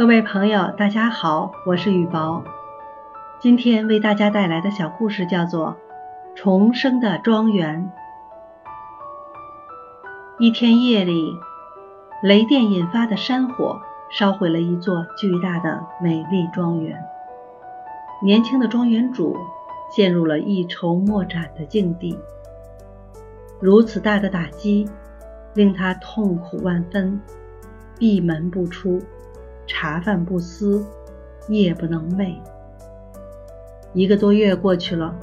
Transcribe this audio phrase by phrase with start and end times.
[0.00, 2.42] 各位朋友，大家好，我是雨薄。
[3.38, 5.76] 今天为大家带来的小故事叫做
[6.34, 7.92] 《重生的庄园》。
[10.42, 11.34] 一天夜里，
[12.22, 13.78] 雷电引发的山火
[14.10, 16.98] 烧毁了一座巨大的美丽庄园。
[18.22, 19.36] 年轻的庄园主
[19.94, 22.18] 陷入了一筹莫展的境地。
[23.60, 24.88] 如此大的打击，
[25.52, 27.20] 令他痛苦万分，
[27.98, 28.98] 闭门不出。
[29.70, 30.84] 茶饭不思，
[31.48, 32.34] 夜不能寐。
[33.94, 35.16] 一个多月过去了，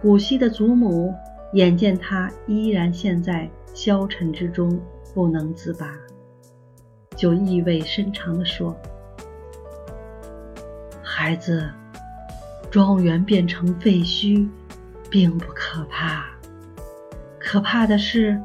[0.00, 1.14] 古稀的祖母
[1.52, 4.80] 眼见他依然陷在消沉之中，
[5.14, 5.94] 不能自拔，
[7.14, 8.74] 就意味深长地说
[11.04, 11.68] ：“孩子，
[12.70, 14.48] 庄园变成废墟，
[15.10, 16.24] 并不可怕，
[17.38, 18.40] 可怕的是，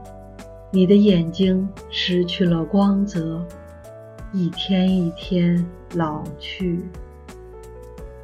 [0.70, 3.42] 你的眼睛失去了光泽。”
[4.36, 6.84] 一天一天老去，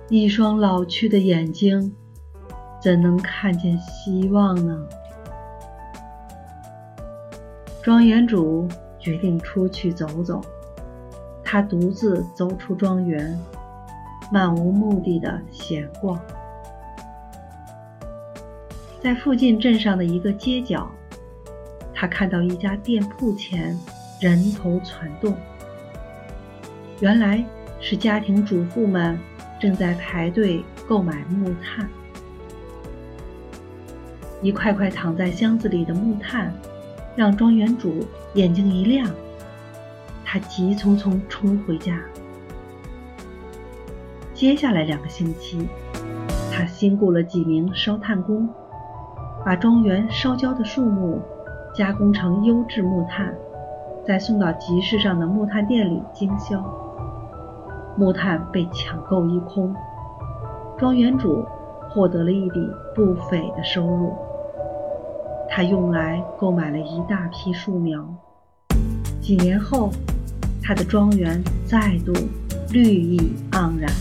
[0.10, 1.96] 一双老去的眼睛，
[2.82, 4.88] 怎能看见希望呢？
[7.84, 10.42] 庄园主决定出去走走。
[11.44, 13.40] 他独自走出庄园，
[14.32, 16.20] 漫无目的的闲逛。
[19.00, 20.90] 在附近镇上的一个街角，
[21.94, 23.78] 他看到一家店铺前
[24.20, 25.36] 人头攒动。
[27.02, 27.42] 原来
[27.80, 29.17] 是家庭主妇们
[29.58, 31.89] 正在排队购买木炭。
[34.42, 36.53] 一块块躺在箱子里的木炭，
[37.16, 39.09] 让庄园主眼睛一亮。
[40.25, 41.97] 他急匆匆冲回家。
[44.33, 45.67] 接下来两个星期，
[46.52, 48.47] 他新雇了几名烧炭工，
[49.45, 51.22] 把庄园烧焦的树木
[51.73, 53.33] 加工成优质木炭，
[54.05, 56.61] 再送到集市上的木炭店里经销。
[58.00, 59.76] 木炭被抢购一空，
[60.77, 61.45] 庄园主
[61.89, 62.65] 获得了一笔
[62.95, 64.14] 不菲的收入。
[65.49, 68.08] 他用来购买了一大批树苗。
[69.20, 69.89] 几年后，
[70.64, 72.14] 他的庄园再度
[72.71, 73.92] 绿意盎然。